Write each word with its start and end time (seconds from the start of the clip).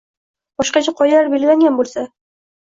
boshqacha 0.61 0.93
qoidalar 1.01 1.29
belgilangan 1.35 1.79
bo‘lsa 1.83 2.07